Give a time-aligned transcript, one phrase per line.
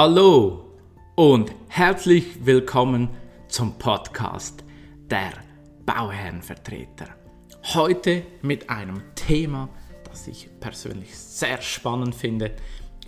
[0.00, 0.76] Hallo
[1.16, 3.08] und herzlich willkommen
[3.48, 4.62] zum Podcast
[5.10, 5.32] der
[5.86, 7.08] Bauherrenvertreter.
[7.74, 9.68] Heute mit einem Thema,
[10.04, 12.54] das ich persönlich sehr spannend finde.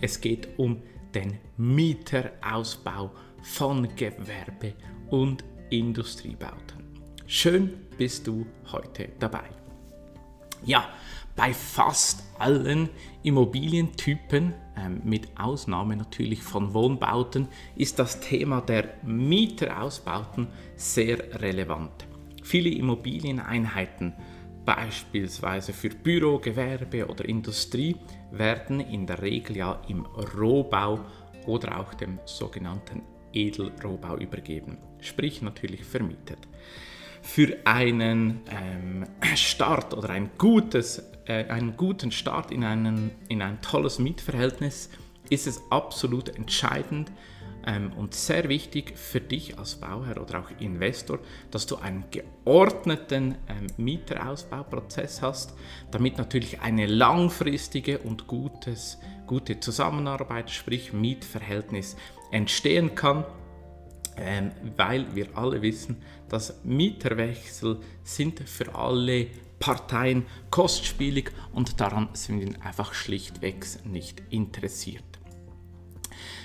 [0.01, 0.83] Es geht um
[1.15, 4.73] den Mieterausbau von Gewerbe-
[5.09, 6.83] und Industriebauten.
[7.25, 9.49] Schön bist du heute dabei.
[10.65, 10.89] Ja,
[11.37, 12.89] bei fast allen
[13.23, 14.53] Immobilientypen,
[15.03, 22.07] mit Ausnahme natürlich von Wohnbauten, ist das Thema der Mieterausbauten sehr relevant.
[22.43, 24.13] Viele Immobilieneinheiten,
[24.65, 27.95] beispielsweise für Büro, Gewerbe oder Industrie,
[28.31, 31.01] werden in der Regel ja im Rohbau
[31.45, 33.01] oder auch dem sogenannten
[33.33, 36.47] Edelrohbau übergeben, sprich natürlich vermietet
[37.21, 43.61] für einen ähm, Start oder ein gutes, äh, einen guten Start in, einen, in ein
[43.61, 44.89] tolles Mietverhältnis
[45.29, 47.11] ist es absolut entscheidend
[47.65, 51.19] ähm, und sehr wichtig für dich als Bauherr oder auch Investor,
[51.51, 55.53] dass du einen geordneten ähm, Mieterausbauprozess hast,
[55.91, 61.95] damit natürlich eine langfristige und gutes, gute Zusammenarbeit, sprich Mietverhältnis
[62.31, 63.25] entstehen kann.
[64.17, 69.27] Ähm, weil wir alle wissen, dass Mieterwechsel sind für alle
[69.61, 75.03] Parteien kostspielig und daran sind wir einfach schlichtweg nicht interessiert.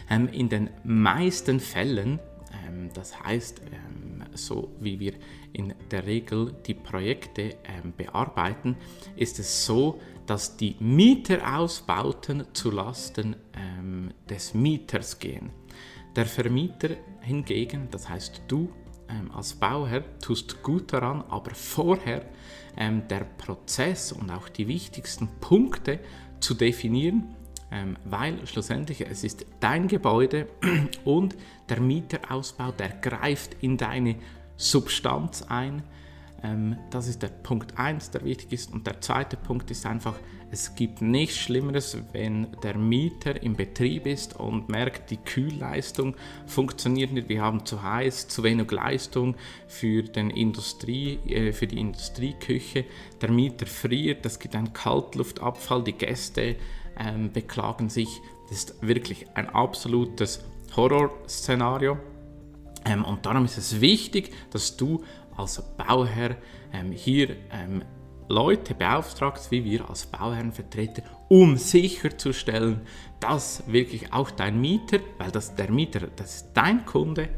[0.08, 2.20] Ähm, in den meisten Fällen,
[2.68, 5.14] ähm, das heißt, ähm, so wie wir
[5.52, 8.76] in der Regel die Projekte ähm, bearbeiten,
[9.16, 15.50] ist es so, dass die Mieterausbauten zulasten ähm, des Mieters gehen.
[16.14, 18.70] Der Vermieter hingegen, das heißt du
[19.08, 22.22] ähm, als Bauherr, tust gut daran, aber vorher
[22.76, 26.00] ähm, der Prozess und auch die wichtigsten Punkte
[26.40, 27.34] zu definieren,
[27.70, 30.48] ähm, weil schlussendlich es ist dein Gebäude
[31.04, 31.36] und
[31.68, 34.16] der Mieterausbau, der greift in deine
[34.56, 35.82] Substanz ein.
[36.42, 38.72] Ähm, das ist der Punkt 1, der wichtig ist.
[38.72, 40.14] Und der zweite Punkt ist einfach,
[40.50, 46.14] es gibt nichts Schlimmeres, wenn der Mieter im Betrieb ist und merkt, die Kühlleistung
[46.46, 47.28] funktioniert nicht.
[47.28, 49.34] Wir haben zu heiß, zu wenig Leistung
[49.66, 52.84] für, den Industrie, äh, für die Industrieküche.
[53.20, 56.56] Der Mieter friert, es gibt einen Kaltluftabfall, die Gäste
[56.98, 58.20] ähm, beklagen sich.
[58.48, 60.44] Das ist wirklich ein absolutes
[60.76, 61.98] Horrorszenario.
[62.84, 65.02] Ähm, und darum ist es wichtig, dass du
[65.36, 66.36] als Bauherr
[66.72, 67.82] ähm, hier ähm,
[68.28, 72.80] Leute beauftragt, wie wir als Bauherrenvertreter, um sicherzustellen,
[73.20, 77.28] dass wirklich auch dein Mieter, weil das der Mieter, das ist dein Kunde,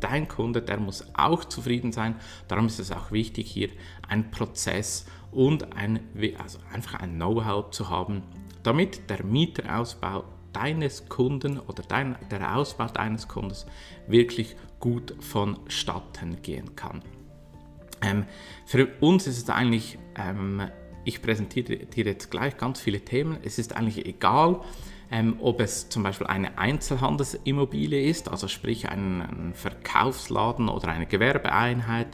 [0.00, 2.16] dein Kunde, der muss auch zufrieden sein.
[2.46, 3.68] Darum ist es auch wichtig, hier
[4.08, 6.00] einen Prozess und ein,
[6.38, 8.22] also einfach ein Know-how zu haben,
[8.62, 13.66] damit der Mieterausbau deines Kunden oder dein, der Ausbau deines Kundes
[14.06, 17.02] wirklich gut vonstatten gehen kann.
[18.02, 18.26] Ähm,
[18.66, 20.62] für uns ist es eigentlich, ähm,
[21.04, 24.60] ich präsentiere dir jetzt gleich ganz viele Themen, es ist eigentlich egal,
[25.10, 32.08] ähm, ob es zum Beispiel eine Einzelhandelsimmobilie ist, also sprich ein, Verkaufsladen oder eine Gewerbeeinheit.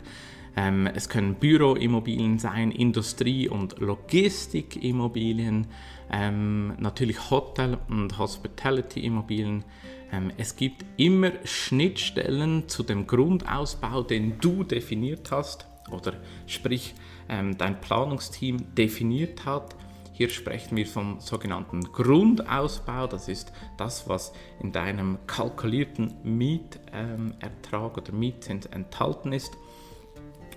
[0.56, 5.67] Ähm, es können Büroimmobilien sein, Industrie- und Logistikimmobilien,
[6.12, 9.65] ähm, natürlich Hotel- und Hospitality-Immobilien.
[10.12, 16.15] Ähm, es gibt immer Schnittstellen zu dem Grundausbau, den du definiert hast oder
[16.47, 16.95] sprich
[17.28, 19.75] ähm, dein Planungsteam definiert hat.
[20.12, 23.09] Hier sprechen wir vom sogenannten Grundausbau.
[23.09, 29.56] Das ist das, was in deinem kalkulierten Mietertrag oder Mietzins enthalten ist.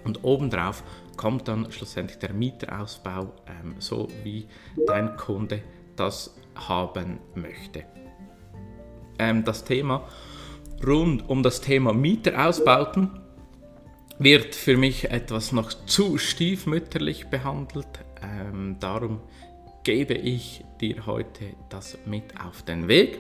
[0.03, 0.83] Und obendrauf
[1.17, 4.47] kommt dann schlussendlich der Mieterausbau, ähm, so wie
[4.85, 5.63] dein Kunde
[5.95, 7.83] das haben möchte.
[9.19, 10.07] Ähm, das Thema
[10.85, 13.09] rund um das Thema Mieterausbauten
[14.19, 17.87] wird für mich etwas noch zu stiefmütterlich behandelt.
[18.22, 19.22] Ähm, darum
[19.84, 23.19] gebe ich dir heute das mit auf den Weg.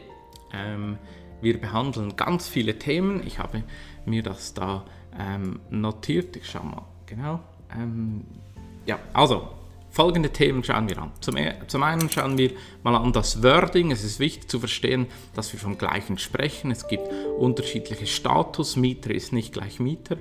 [0.53, 0.97] Ähm,
[1.41, 3.25] wir behandeln ganz viele Themen.
[3.25, 3.63] Ich habe
[4.05, 4.85] mir das da
[5.17, 6.35] ähm, notiert.
[6.35, 7.39] Ich schaue mal genau.
[7.75, 8.25] Ähm,
[8.85, 9.49] ja, also
[9.91, 11.11] folgende Themen schauen wir an.
[11.21, 12.51] Zum, e-, zum einen schauen wir
[12.83, 13.91] mal an das Wording.
[13.91, 16.71] Es ist wichtig zu verstehen, dass wir vom Gleichen sprechen.
[16.71, 17.07] Es gibt
[17.37, 18.75] unterschiedliche Status.
[18.75, 20.17] Mieter ist nicht gleich Mieter.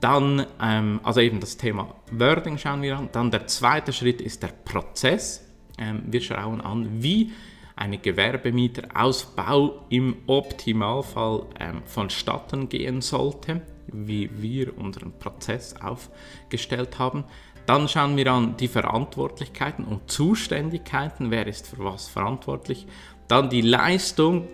[0.00, 3.10] Dann, ähm, also eben das Thema Wording schauen wir an.
[3.12, 5.46] Dann der zweite Schritt ist der Prozess.
[5.78, 7.32] Ähm, wir schauen an, wie
[7.76, 17.24] eine Gewerbemieterausbau im Optimalfall ähm, vonstatten gehen sollte, wie wir unseren Prozess aufgestellt haben.
[17.66, 22.86] Dann schauen wir an die Verantwortlichkeiten und Zuständigkeiten, wer ist für was verantwortlich.
[23.28, 24.48] Dann die Leistung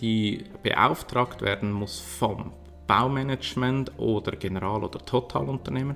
[0.00, 2.52] die beauftragt werden muss vom
[2.90, 5.94] Baumanagement oder General- oder Totalunternehmer.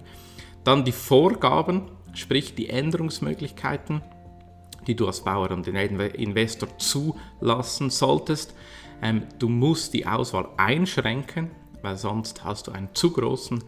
[0.63, 4.01] Dann die Vorgaben, sprich die Änderungsmöglichkeiten,
[4.87, 8.55] die du als Bauer und Investor zulassen solltest.
[9.03, 11.51] Ähm, du musst die Auswahl einschränken,
[11.83, 13.65] weil sonst hast du einen zu großen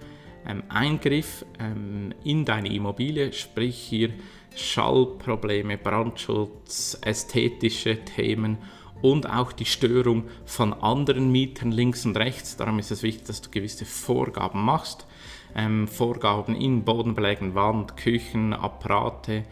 [0.46, 4.10] ähm, Eingriff ähm, in deine Immobilie, sprich hier
[4.54, 8.58] Schallprobleme, Brandschutz, ästhetische Themen
[9.02, 12.56] und auch die Störung von anderen Mietern links und rechts.
[12.56, 15.06] Darum ist es wichtig, dass du gewisse Vorgaben machst.
[15.54, 19.44] Ähm, Vorgaben in Bodenbelägen, Wand, Küchen, Apparate,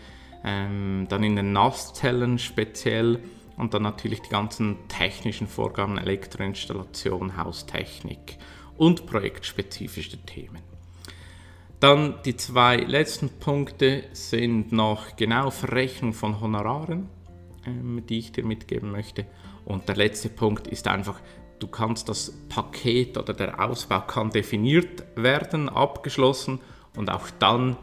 [0.44, 3.20] ähm, dann in den Nasszellen speziell
[3.56, 8.38] und dann natürlich die ganzen technischen Vorgaben, Elektroinstallation, Haustechnik
[8.76, 10.62] und projektspezifische Themen.
[11.80, 17.08] Dann die zwei letzten Punkte sind noch genau Verrechnung von Honoraren,
[17.66, 19.26] ähm, die ich dir mitgeben möchte.
[19.64, 21.20] Und der letzte Punkt ist einfach,
[21.58, 26.60] du kannst das Paket oder der Ausbau kann definiert werden, abgeschlossen
[26.96, 27.76] und auch dann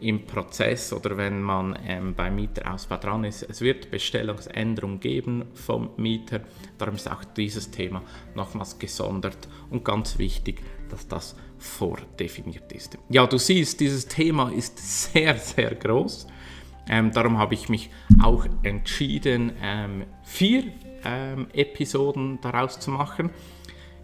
[0.00, 3.42] im Prozess oder wenn man ähm, beim Mieterausbau dran ist.
[3.42, 6.40] Es wird Bestellungsänderung geben vom Mieter.
[6.78, 8.02] Darum ist auch dieses Thema
[8.34, 12.96] nochmals gesondert und ganz wichtig, dass das vordefiniert ist.
[13.08, 14.78] Ja, du siehst, dieses Thema ist
[15.12, 16.28] sehr, sehr groß.
[16.88, 17.90] Ähm, darum habe ich mich
[18.22, 20.64] auch entschieden, ähm, vier
[21.04, 23.30] ähm, Episoden daraus zu machen.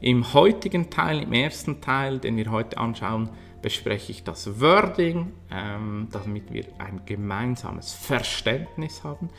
[0.01, 3.31] Im heutigen Teil, im ersten Teil, den wir heute anschauen,
[3.63, 9.31] bespreche ich das Wording, ähm, damit wir ein gemeinsames Verständnis haben.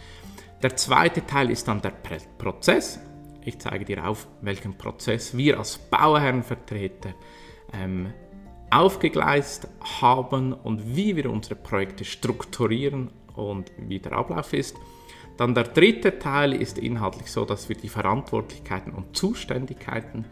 [0.63, 1.94] Der zweite Teil ist dann der
[2.39, 3.00] Prozess.
[3.44, 7.13] Ich zeige dir auf, welchen Prozess wir als Bauherrenvertreter
[7.74, 8.12] ähm,
[8.71, 9.68] aufgegleist
[10.01, 14.78] haben und wie wir unsere Projekte strukturieren und wie der Ablauf ist.
[15.38, 20.26] Dann der dritte Teil ist inhaltlich so, dass wir die Verantwortlichkeiten und Zuständigkeiten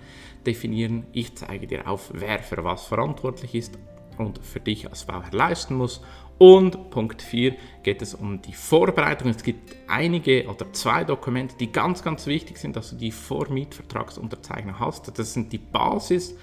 [0.45, 1.05] definieren.
[1.11, 3.77] Ich zeige dir auf, wer für was verantwortlich ist
[4.17, 6.01] und für dich als Bauherr leisten muss.
[6.37, 9.29] Und Punkt 4 geht es um die Vorbereitung.
[9.29, 14.79] Es gibt einige oder zwei Dokumente, die ganz, ganz wichtig sind, dass du die Vormietvertragsunterzeichnung
[14.79, 15.17] hast.
[15.17, 16.35] Das sind die Basis,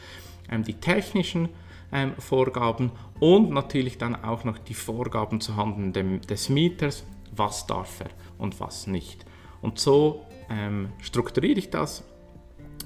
[0.51, 1.49] ähm, die technischen
[1.93, 7.05] ähm, Vorgaben und natürlich dann auch noch die Vorgaben zu Handen des Mieters,
[7.35, 9.25] was darf er und was nicht.
[9.61, 12.05] Und so ähm, strukturiere ich das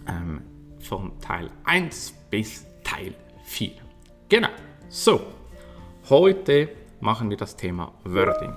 [0.08, 0.42] ähm,
[0.80, 3.14] von Teil 1 bis Teil
[3.44, 3.72] 4.
[4.28, 4.48] Genau,
[4.88, 5.20] so,
[6.08, 6.68] heute
[7.00, 8.52] machen wir das Thema Wording.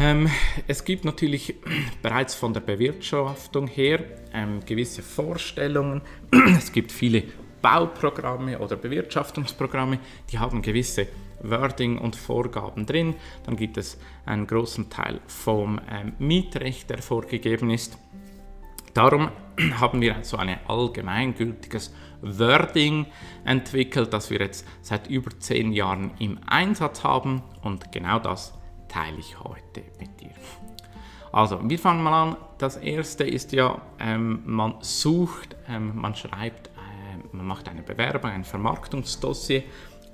[0.00, 0.30] Ähm,
[0.68, 1.56] es gibt natürlich
[2.02, 6.02] bereits von der Bewirtschaftung her ähm, gewisse Vorstellungen.
[6.56, 7.24] es gibt viele
[7.60, 9.98] Bauprogramme oder Bewirtschaftungsprogramme,
[10.30, 11.08] die haben gewisse
[11.42, 13.14] Wording und Vorgaben drin.
[13.44, 17.98] Dann gibt es einen großen Teil vom ähm, Mietrecht, der vorgegeben ist.
[18.94, 19.30] Darum
[19.80, 23.06] haben wir so ein allgemeingültiges Wording
[23.44, 28.54] entwickelt, das wir jetzt seit über zehn Jahren im Einsatz haben und genau das
[28.88, 30.30] teile ich heute mit dir.
[31.30, 32.36] Also, wir fangen mal an.
[32.56, 36.67] Das erste ist ja, ähm, man sucht, ähm, man schreibt,
[37.38, 39.62] man macht eine Bewerbung, ein Vermarktungsdossier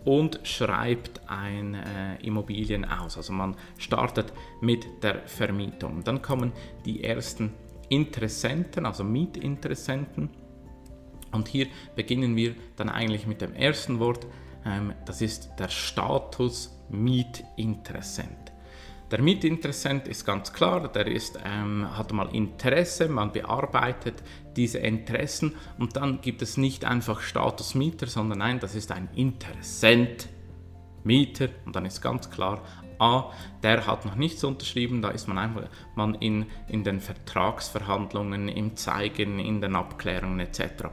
[0.04, 3.16] und schreibt ein äh, Immobilien aus.
[3.16, 6.04] Also man startet mit der Vermietung.
[6.04, 6.52] Dann kommen
[6.85, 7.52] die ersten
[7.88, 10.31] Interessenten, also Mietinteressenten.
[11.33, 11.66] Und hier
[11.97, 14.26] beginnen wir dann eigentlich mit dem ersten Wort.
[14.64, 18.54] Ähm, das ist der Status Mietinteressent.
[19.11, 24.23] Der Mietinteressent ist ganz klar, der ist, ähm, hat mal Interesse, man bearbeitet
[24.57, 29.09] diese Interessen und dann gibt es nicht einfach Status Mieter, sondern nein, das ist ein
[29.15, 30.29] Interessent
[31.05, 32.63] Mieter und dann ist ganz klar,
[32.99, 33.31] A,
[33.63, 38.77] der hat noch nichts unterschrieben, da ist man einfach man in, in den Vertragsverhandlungen, im
[38.77, 40.87] Zeigen, in den Abklärungen etc.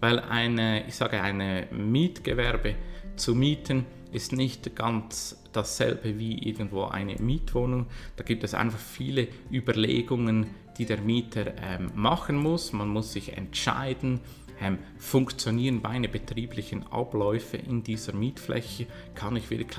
[0.00, 2.76] Weil eine, ich sage, eine Mietgewerbe
[3.16, 7.86] zu mieten ist nicht ganz dasselbe wie irgendwo eine Mietwohnung.
[8.16, 10.46] Da gibt es einfach viele Überlegungen,
[10.78, 12.72] die der Mieter ähm, machen muss.
[12.72, 14.20] Man muss sich entscheiden,
[14.60, 19.76] ähm, funktionieren meine betrieblichen Abläufe in dieser Mietfläche, kann ich wirklich,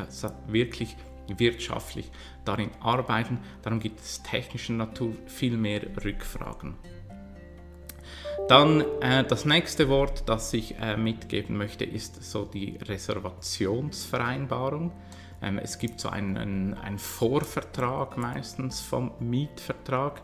[0.48, 0.96] wirklich
[1.38, 2.10] wirtschaftlich
[2.46, 3.40] darin arbeiten.
[3.62, 6.74] Darum gibt es technischer Natur viel mehr Rückfragen.
[8.48, 14.92] Dann äh, das nächste Wort, das ich äh, mitgeben möchte, ist so die Reservationsvereinbarung.
[15.42, 20.22] Ähm, es gibt so einen, einen Vorvertrag meistens vom Mietvertrag.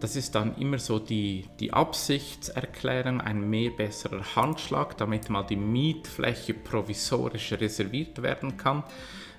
[0.00, 5.56] Das ist dann immer so die, die Absichtserklärung, ein mehr besserer Handschlag, damit mal die
[5.56, 8.84] Mietfläche provisorisch reserviert werden kann.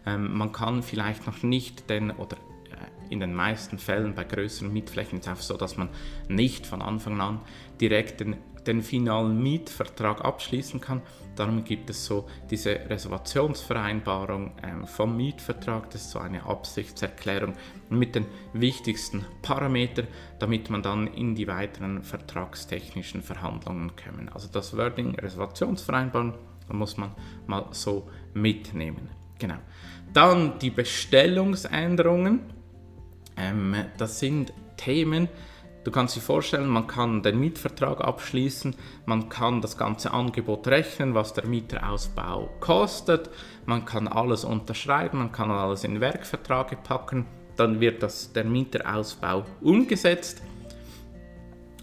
[0.06, 2.38] Ähm, man kann vielleicht noch nicht den oder
[3.10, 5.90] in den meisten Fällen bei größeren Mietflächen ist es auch so, dass man
[6.28, 7.42] nicht von Anfang an
[7.80, 11.02] direkt den, den finalen Mietvertrag abschließen kann.
[11.36, 15.90] Darum gibt es so diese Reservationsvereinbarung ähm, vom Mietvertrag.
[15.90, 17.54] Das ist so eine Absichtserklärung
[17.90, 20.08] mit den wichtigsten Parametern,
[20.40, 24.30] damit man dann in die weiteren vertragstechnischen Verhandlungen kommen.
[24.34, 26.36] Also das Wording Reservationsvereinbarung
[26.70, 27.12] muss man
[27.48, 29.10] mal so mitnehmen.
[29.40, 29.58] Genau.
[30.14, 32.40] Dann die Bestellungsänderungen.
[33.38, 35.28] Ähm, das sind Themen,
[35.86, 38.75] du kannst dir vorstellen, man kann den Mietvertrag abschließen,
[39.06, 43.30] man kann das ganze Angebot rechnen, was der Mieterausbau kostet,
[43.65, 47.25] man kann alles unterschreiben, man kann alles in Werkverträge packen,
[47.56, 50.42] dann wird das, der Mieterausbau umgesetzt.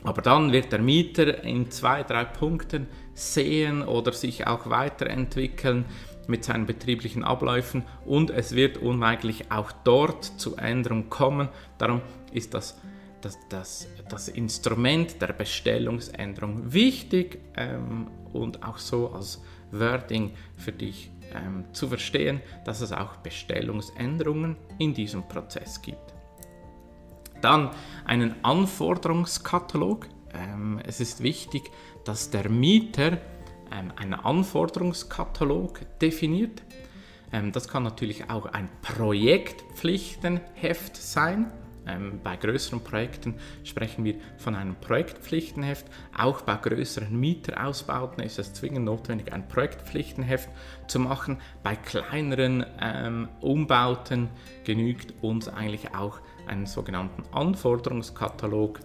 [0.04, 5.84] Aber dann wird der Mieter in zwei, drei Punkten sehen oder sich auch weiterentwickeln
[6.26, 11.48] mit seinen betrieblichen Abläufen und es wird unweigerlich auch dort zu Änderungen kommen.
[11.78, 12.00] Darum
[12.32, 12.80] ist das,
[13.22, 21.10] das, das, das Instrument der Bestellungsänderung wichtig ähm, und auch so als Wording für dich
[21.34, 26.14] ähm, zu verstehen, dass es auch Bestellungsänderungen in diesem Prozess gibt.
[27.40, 27.70] Dann
[28.04, 30.06] einen Anforderungskatalog.
[30.34, 31.70] Ähm, es ist wichtig,
[32.04, 33.18] dass der Mieter
[33.72, 36.62] ähm, einen Anforderungskatalog definiert.
[37.32, 41.52] Ähm, das kann natürlich auch ein Projektpflichtenheft sein.
[41.86, 43.34] Ähm, bei größeren Projekten
[43.64, 45.86] sprechen wir von einem Projektpflichtenheft.
[46.16, 50.48] Auch bei größeren Mieterausbauten ist es zwingend notwendig, ein Projektpflichtenheft
[50.86, 51.38] zu machen.
[51.62, 54.28] Bei kleineren ähm, Umbauten
[54.64, 58.80] genügt uns eigentlich auch einen sogenannten Anforderungskatalog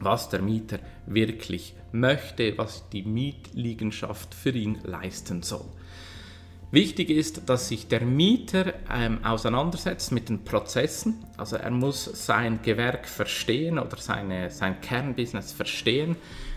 [0.00, 5.66] was der Mieter wirklich möchte, was die Mietliegenschaft für ihn leisten soll.
[6.74, 11.24] Wichtig ist, dass sich der Mieter ähm, auseinandersetzt mit den Prozessen.
[11.36, 16.16] Also er muss sein Gewerk verstehen oder seine, sein Kernbusiness verstehen.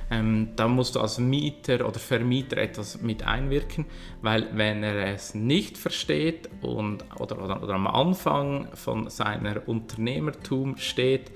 [0.10, 3.86] Ähm, da musst du als Mieter oder Vermieter etwas mit einwirken,
[4.24, 10.78] weil wenn er es nicht versteht und, oder, oder, oder am Anfang von seiner Unternehmertum
[10.78, 11.30] steht,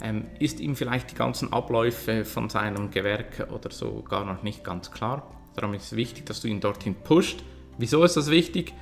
[0.00, 4.64] ähm, ist ihm vielleicht die ganzen Abläufe von seinem Gewerk oder so gar noch nicht
[4.64, 5.30] ganz klar.
[5.54, 7.42] Darum ist es wichtig, dass du ihn dorthin pusht.
[7.78, 8.74] Wieso ist das wichtig?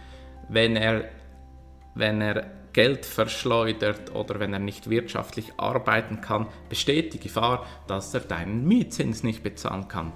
[0.48, 1.04] Wenn er,
[1.94, 8.14] wenn er Geld verschleudert oder wenn er nicht wirtschaftlich arbeiten kann, besteht die Gefahr, dass
[8.14, 10.12] er deinen Mietzins nicht bezahlen kann.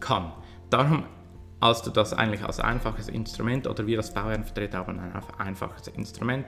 [0.00, 0.32] kann.
[0.70, 1.04] Darum
[1.60, 6.46] als du das eigentlich als einfaches Instrument oder wir als Bauherrenvertreter haben ein einfaches Instrument,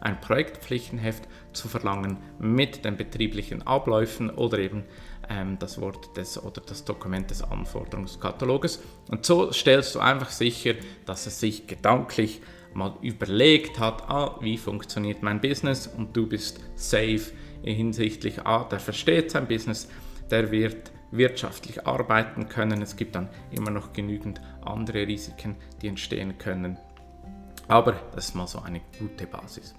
[0.00, 4.84] ein Projektpflichtenheft zu verlangen mit den betrieblichen Abläufen oder eben
[5.28, 8.80] ähm, das Wort des oder das Dokument des Anforderungskataloges.
[9.10, 12.40] Und so stellst du einfach sicher, dass es sich gedanklich
[12.74, 18.80] mal überlegt hat, ah, wie funktioniert mein Business und du bist safe hinsichtlich, ah, der
[18.80, 19.88] versteht sein Business,
[20.30, 22.82] der wird wirtschaftlich arbeiten können.
[22.82, 26.78] Es gibt dann immer noch genügend andere Risiken, die entstehen können.
[27.68, 29.74] Aber das ist mal so eine gute Basis.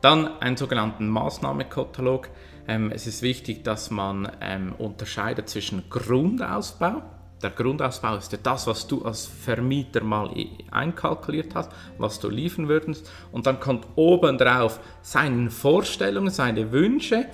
[0.00, 2.28] Dann einen sogenannten Maßnahmekatalog.
[2.66, 7.02] Ähm, es ist wichtig, dass man ähm, unterscheidet zwischen Grundausbau.
[7.42, 10.30] Der Grundausbau ist ja das, was du als Vermieter mal
[10.70, 13.10] einkalkuliert hast, was du liefern würdest.
[13.30, 17.26] Und dann kommt obendrauf seine Vorstellungen, seine Wünsche,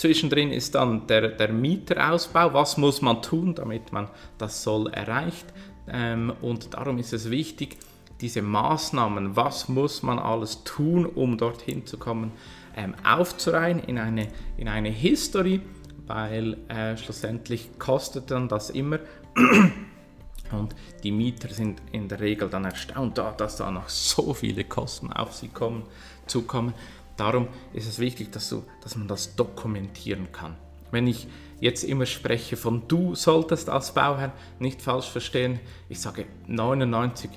[0.00, 2.54] Zwischendrin ist dann der, der Mieterausbau.
[2.54, 5.44] Was muss man tun, damit man das Soll erreicht?
[5.86, 7.76] Ähm, und darum ist es wichtig,
[8.20, 12.32] diese Maßnahmen, was muss man alles tun, um dorthin zu kommen,
[12.76, 15.60] ähm, aufzureihen in eine, in eine History,
[16.06, 18.98] weil äh, schlussendlich kostet dann das immer.
[20.52, 20.74] Und
[21.04, 25.32] die Mieter sind in der Regel dann erstaunt, dass da noch so viele Kosten auf
[25.32, 25.84] sie kommen,
[26.26, 26.74] zukommen.
[27.16, 30.56] Darum ist es wichtig, dass, du, dass man das dokumentieren kann.
[30.90, 31.28] Wenn ich
[31.60, 37.28] jetzt immer spreche von du solltest als Bauherr, nicht falsch verstehen, ich sage 99%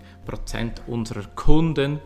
[0.88, 2.00] unserer Kunden,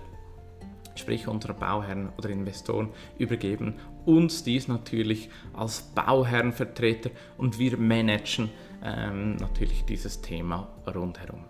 [0.96, 3.76] sprich unserer Bauherren oder Investoren, übergeben
[4.08, 8.50] uns dies natürlich als Bauherrenvertreter und wir managen
[8.84, 11.44] ähm, natürlich dieses Thema rundherum.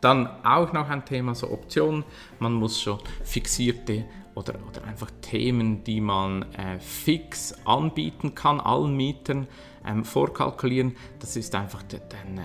[0.00, 2.04] Dann auch noch ein Thema, so Optionen.
[2.38, 8.96] Man muss schon fixierte oder, oder einfach Themen, die man äh, fix anbieten kann, allen
[8.96, 9.46] Mietern
[9.84, 10.96] ähm, vorkalkulieren.
[11.18, 12.42] Das ist einfach, denn, äh,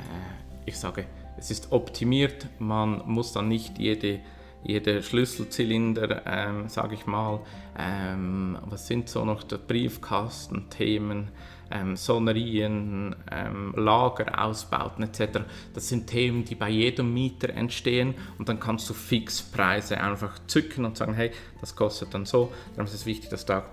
[0.66, 1.06] ich sage,
[1.38, 2.48] es ist optimiert.
[2.60, 4.22] Man muss dann nicht jede
[4.66, 7.42] jeder Schlüsselzylinder, ähm, sage ich mal,
[7.78, 11.30] ähm, was sind so noch die Briefkastenthemen,
[11.70, 15.42] ähm, Sonnerien, ähm, Lagerausbauten etc.
[15.74, 20.86] Das sind Themen, die bei jedem Mieter entstehen und dann kannst du Fixpreise einfach zücken
[20.86, 22.52] und sagen, hey, das kostet dann so.
[22.72, 23.64] Darum ist es wichtig, dass du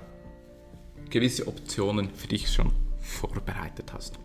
[1.08, 4.21] gewisse Optionen für dich schon vorbereitet hast.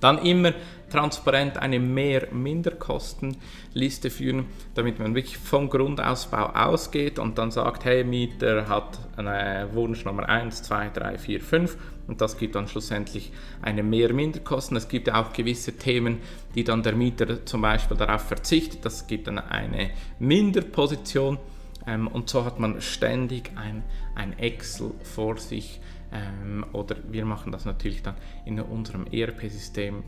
[0.00, 0.52] Dann immer
[0.90, 8.68] transparent eine Mehr-Minder-Kostenliste führen, damit man wirklich vom Grundausbau ausgeht und dann sagt, hey, Mieter
[8.68, 11.78] hat eine Wunsch Nummer 1, 2, 3, 4, 5
[12.08, 13.30] und das gibt dann schlussendlich
[13.62, 14.76] eine Mehr-Minder-Kosten.
[14.76, 16.18] Es gibt auch gewisse Themen,
[16.54, 21.38] die dann der Mieter zum Beispiel darauf verzichtet, das gibt dann eine Minderposition.
[21.86, 25.80] Ähm, und so hat man ständig ein, ein Excel vor sich
[26.12, 30.02] ähm, oder wir machen das natürlich dann in unserem ERP-System.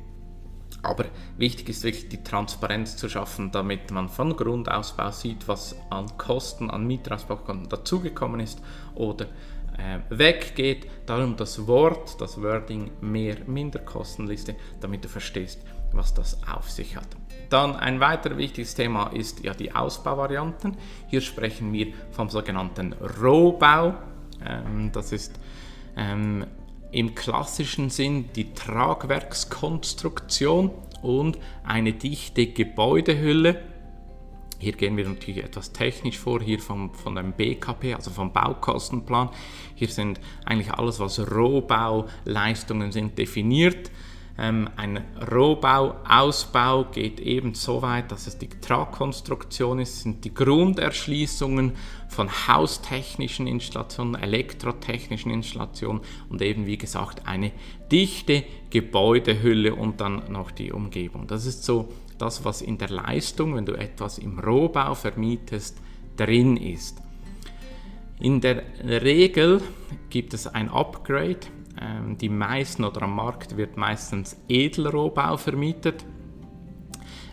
[0.83, 1.05] Aber
[1.37, 6.71] wichtig ist wirklich die Transparenz zu schaffen, damit man von Grundausbau sieht, was an Kosten,
[6.71, 8.61] an Mieterausbaukosten dazugekommen ist
[8.95, 9.27] oder
[9.79, 10.89] äh, weggeht.
[11.07, 15.61] Darum das Wort, das Wording mehr, minder Kostenliste, damit du verstehst,
[15.93, 17.09] was das auf sich hat.
[17.49, 20.77] Dann ein weiter wichtiges Thema ist ja die Ausbauvarianten.
[21.09, 23.95] Hier sprechen wir vom sogenannten Rohbau.
[24.45, 25.39] Ähm, das ist
[25.97, 26.47] ähm,
[26.91, 30.71] im klassischen Sinn die Tragwerkskonstruktion
[31.03, 33.61] und eine dichte Gebäudehülle.
[34.59, 39.31] Hier gehen wir natürlich etwas technisch vor, hier vom, von dem BKP, also vom Baukostenplan.
[39.75, 43.91] Hier sind eigentlich alles, was Rohbauleistungen sind, definiert.
[44.39, 51.73] Ähm, ein Rohbau-Ausbau geht eben so weit, dass es die Tragkonstruktion ist, sind die Grunderschließungen
[52.09, 57.53] von haustechnischen Installationen, elektrotechnischen Installationen und eben wie gesagt eine
[57.91, 61.27] dichte Gebäudehülle und dann noch die Umgebung.
[61.27, 65.77] Das ist so das, was in der Leistung, wenn du etwas im Rohbau vermietest,
[66.17, 67.03] drin ist.
[68.19, 69.61] In der Regel
[70.09, 71.41] gibt es ein Upgrade
[72.21, 76.05] die meisten oder am Markt wird meistens Edelrohbau vermietet.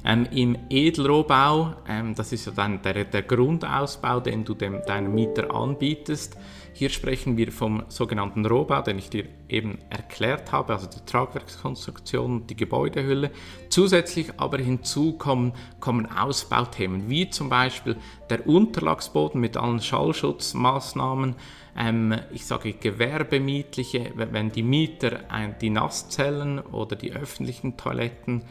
[0.05, 5.13] Ähm, Im Edelrohbau, ähm, das ist ja dann der, der Grundausbau, den du dem, deinem
[5.13, 6.37] Mieter anbietest.
[6.73, 12.47] Hier sprechen wir vom sogenannten Rohbau, den ich dir eben erklärt habe, also die Tragwerkskonstruktion,
[12.47, 13.31] die Gebäudehülle.
[13.69, 17.97] Zusätzlich aber hinzu kommen, kommen Ausbauthemen, wie zum Beispiel
[18.29, 21.35] der Unterlagsboden mit allen Schallschutzmaßnahmen,
[21.77, 25.19] ähm, ich sage gewerbemietliche, wenn die Mieter
[25.61, 28.43] die Nasszellen oder die öffentlichen Toiletten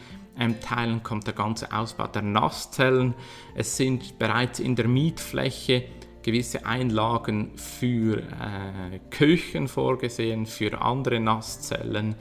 [0.61, 3.15] teilen, kommt der ganze Ausbau der Nasszellen.
[3.55, 5.85] Es sind bereits in der Mietfläche
[6.23, 12.17] gewisse Einlagen für äh, Küchen vorgesehen, für andere Nasszellen.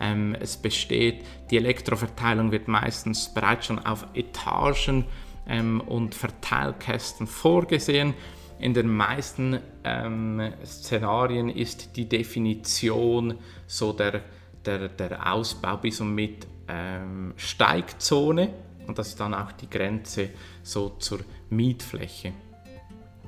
[0.00, 5.04] Ähm, es besteht, die Elektroverteilung wird meistens bereits schon auf Etagen
[5.46, 8.14] ähm, und Verteilkästen vorgesehen.
[8.58, 13.34] In den meisten ähm, Szenarien ist die Definition
[13.66, 14.22] so der,
[14.64, 18.48] der, der Ausbau bis und mit ähm, Steigzone
[18.86, 20.30] und das ist dann auch die Grenze
[20.62, 22.32] so zur Mietfläche.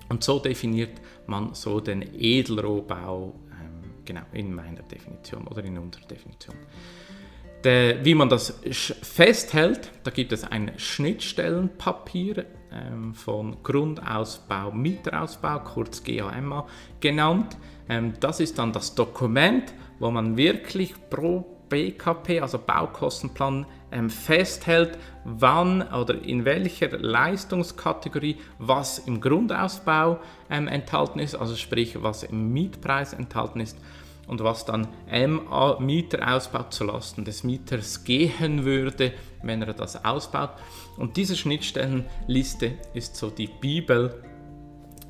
[0.09, 6.07] Und so definiert man so den Edelrohbau, ähm, genau in meiner Definition oder in unserer
[6.07, 6.57] Definition.
[7.63, 8.61] Der, wie man das
[9.03, 16.67] festhält, da gibt es ein Schnittstellenpapier ähm, von Grundausbau, Mieterausbau, kurz GAMA
[17.01, 17.57] genannt.
[17.89, 24.97] Ähm, das ist dann das Dokument, wo man wirklich pro BKP, also Baukostenplan, ähm, festhält,
[25.25, 32.53] wann oder in welcher Leistungskategorie was im Grundausbau ähm, enthalten ist, also sprich was im
[32.53, 33.77] Mietpreis enthalten ist
[34.29, 40.51] und was dann MA Mieterausbau zulasten des Mieters gehen würde, wenn er das ausbaut.
[40.97, 44.23] Und diese Schnittstellenliste ist so die Bibel.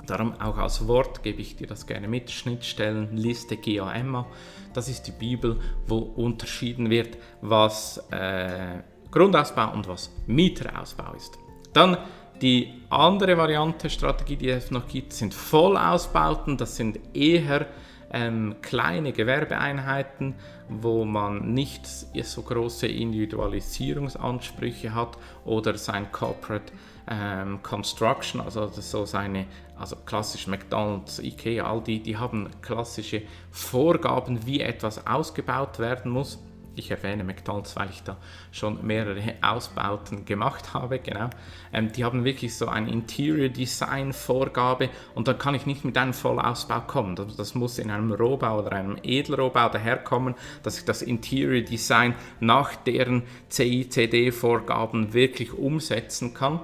[0.06, 2.30] Darum auch als Wort gebe ich dir das gerne mit.
[2.30, 4.26] Schnittstellenliste GAMA.
[4.72, 11.38] Das ist die Bibel, wo unterschieden wird, was äh, Grundausbau und was Mieterausbau ist.
[11.72, 11.96] Dann
[12.42, 16.56] die andere Variante, Strategie, die es noch gibt, sind Vollausbauten.
[16.56, 17.66] Das sind eher
[18.12, 20.34] ähm, kleine Gewerbeeinheiten,
[20.68, 26.72] wo man nicht so große Individualisierungsansprüche hat oder sein Corporate
[27.08, 29.46] ähm, Construction, also so seine,
[29.78, 36.38] also klassisch McDonald's, Ikea, all die, die haben klassische Vorgaben, wie etwas ausgebaut werden muss
[36.76, 38.16] ich erwähne McDonalds, weil ich da
[38.50, 41.30] schon mehrere Ausbauten gemacht habe, genau.
[41.72, 45.96] Ähm, die haben wirklich so eine Interior Design Vorgabe und dann kann ich nicht mit
[45.96, 47.16] einem Vollausbau kommen.
[47.16, 52.14] Das, das muss in einem Rohbau oder einem Edelrohbau daherkommen, dass ich das Interior Design
[52.40, 56.60] nach deren CICD Vorgaben wirklich umsetzen kann.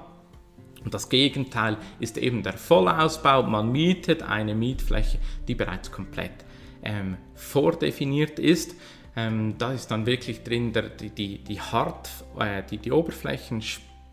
[0.83, 3.43] Und das Gegenteil ist eben der Vollausbau.
[3.43, 6.31] Man mietet eine Mietfläche, die bereits komplett
[6.83, 8.75] ähm, vordefiniert ist.
[9.15, 13.61] Ähm, da ist dann wirklich drin der, die, die, die, Hart, äh, die, die Oberflächen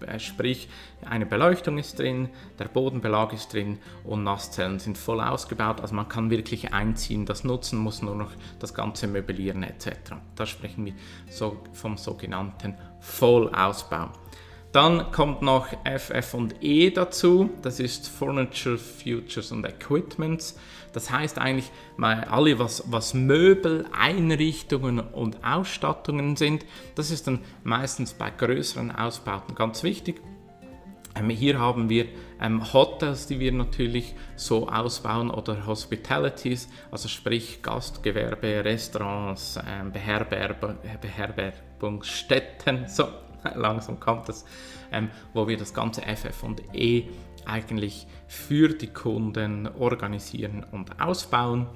[0.00, 0.68] äh, sprich
[1.04, 2.28] eine Beleuchtung ist drin,
[2.58, 5.80] der Bodenbelag ist drin und Nasszellen sind voll ausgebaut.
[5.80, 10.14] Also man kann wirklich einziehen, das nutzen, muss nur noch das Ganze möblieren etc.
[10.34, 10.94] Da sprechen wir
[11.30, 14.10] so vom sogenannten Vollausbau.
[14.72, 20.58] Dann kommt noch FF und E dazu, das ist Furniture, Futures und Equipments.
[20.92, 28.12] Das heißt eigentlich, alle, was, was Möbel, Einrichtungen und Ausstattungen sind, das ist dann meistens
[28.12, 30.20] bei größeren Ausbauten ganz wichtig.
[31.14, 32.04] Ähm, hier haben wir
[32.40, 42.86] ähm, Hotels, die wir natürlich so ausbauen oder Hospitalities, also sprich Gastgewerbe, Restaurants, ähm, Beherbergungsstätten,
[42.86, 43.08] so
[43.56, 44.44] langsam kommt es,
[44.92, 47.04] ähm, wo wir das ganze FF und E
[47.46, 51.66] eigentlich für die Kunden organisieren und ausbauen.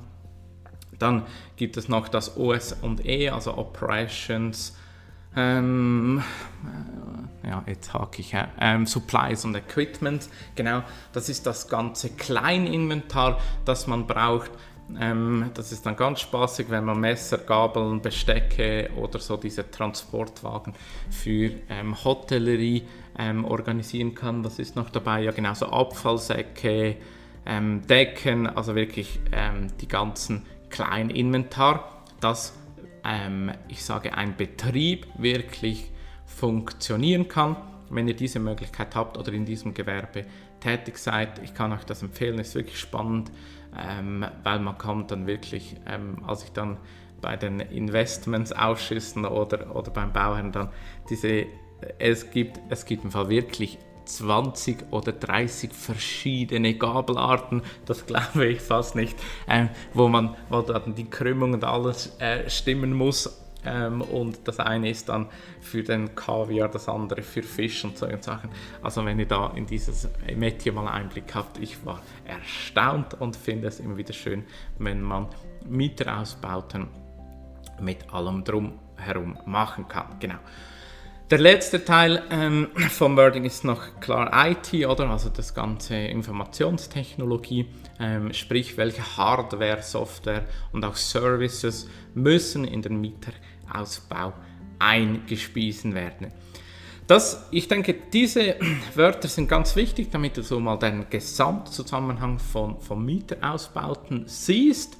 [0.98, 1.22] Dann
[1.56, 4.76] gibt es noch das OS und E, also Operations,
[5.34, 6.22] ähm,
[7.42, 10.28] äh, ja, jetzt hake ich, ähm, Supplies und Equipment.
[10.54, 10.82] Genau,
[11.12, 14.50] das ist das ganze Kleininventar, das man braucht,
[15.00, 20.74] ähm, das ist dann ganz spaßig, wenn man Messer, Gabeln, Bestecke oder so diese Transportwagen
[21.10, 22.84] für ähm, Hotellerie
[23.18, 24.44] ähm, organisieren kann.
[24.44, 25.22] Was ist noch dabei?
[25.22, 26.96] Ja, genauso Abfallsäcke,
[27.46, 32.54] ähm, Decken, also wirklich ähm, die ganzen kleinen Inventar, dass
[33.04, 35.90] ähm, ich sage, ein Betrieb wirklich
[36.24, 37.56] funktionieren kann.
[37.90, 40.24] Wenn ihr diese Möglichkeit habt oder in diesem Gewerbe
[40.62, 43.30] tätig seid, ich kann euch das empfehlen, ist wirklich spannend
[43.78, 46.78] ähm, weil man kommt dann wirklich, ähm, als ich dann
[47.20, 50.70] bei den Investmentsausschüssen oder, oder beim Bauherrn dann
[51.08, 51.46] diese,
[51.98, 58.60] es gibt, es gibt im Fall wirklich 20 oder 30 verschiedene Gabelarten, das glaube ich
[58.60, 59.16] fast nicht,
[59.48, 64.58] ähm, wo man wo dann die Krümmung und alles äh, stimmen muss ähm, und das
[64.58, 65.26] eine ist dann
[65.60, 68.50] für den Kaviar, das andere für Fisch und solche Sachen.
[68.82, 73.68] Also wenn ihr da in dieses Metier mal Einblick habt, ich war erstaunt und finde
[73.68, 74.44] es immer wieder schön,
[74.78, 75.28] wenn man
[75.68, 76.88] Mieterausbauten
[77.80, 80.16] mit allem drum herum machen kann.
[80.20, 80.38] Genau.
[81.32, 85.08] Der letzte Teil ähm, vom Wording ist noch klar IT, oder?
[85.08, 93.00] Also das ganze Informationstechnologie, ähm, sprich welche Hardware, Software und auch Services müssen in den
[93.72, 94.32] Mieterausbau
[94.78, 96.32] eingespiesen werden.
[97.06, 98.56] Das, ich denke, diese
[98.94, 104.96] Wörter sind ganz wichtig, damit du so mal den Gesamtzusammenhang von, von Mieterausbauten siehst,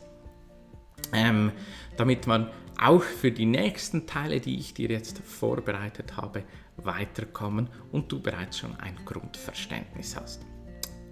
[1.12, 1.52] ähm,
[1.96, 6.42] damit man auch für die nächsten Teile, die ich dir jetzt vorbereitet habe,
[6.76, 10.44] weiterkommen und du bereits schon ein Grundverständnis hast.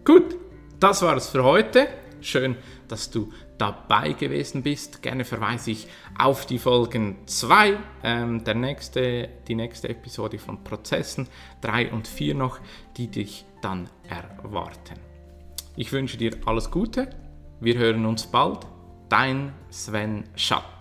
[0.05, 0.37] Gut,
[0.81, 1.89] das war es für heute.
[2.23, 2.57] Schön,
[2.89, 5.03] dass du dabei gewesen bist.
[5.03, 11.29] Gerne verweise ich auf die Folgen 2, ähm, der nächste, die nächste Episode von Prozessen,
[11.63, 12.59] 3 und 4 noch,
[12.97, 14.99] die dich dann erwarten.
[15.77, 17.11] Ich wünsche dir alles Gute.
[17.61, 18.67] Wir hören uns bald.
[19.09, 20.80] Dein Sven Schatt.